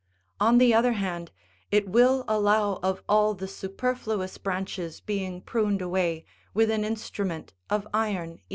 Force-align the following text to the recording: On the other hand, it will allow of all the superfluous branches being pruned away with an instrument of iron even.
On 0.39 0.57
the 0.57 0.73
other 0.73 0.93
hand, 0.93 1.29
it 1.69 1.87
will 1.87 2.25
allow 2.27 2.79
of 2.81 3.03
all 3.07 3.35
the 3.35 3.47
superfluous 3.47 4.39
branches 4.39 4.99
being 4.99 5.41
pruned 5.41 5.79
away 5.79 6.25
with 6.55 6.71
an 6.71 6.83
instrument 6.83 7.53
of 7.69 7.87
iron 7.93 8.29
even. 8.31 8.41